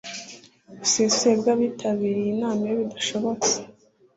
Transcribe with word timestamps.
busesuye 0.79 1.33
bw 1.41 1.45
abitabiriye 1.53 2.29
inama 2.35 2.61
iyo 2.65 2.75
bidashobotse 2.81 3.53